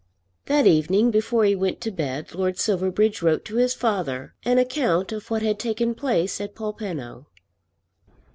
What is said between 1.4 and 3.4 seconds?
he went to bed Lord Silverbridge